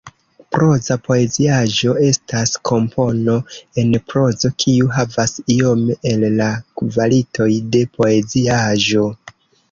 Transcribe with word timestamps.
Proza 0.55 0.95
poeziaĵo 1.07 1.91
estas 2.05 2.53
kompono 2.69 3.35
en 3.81 3.91
prozo 4.13 4.49
kiu 4.63 4.87
havas 4.95 5.35
iome 5.57 5.97
el 6.13 6.25
la 6.39 6.47
kvalitoj 6.81 7.49
de 7.77 7.83
poeziaĵo. 7.99 9.05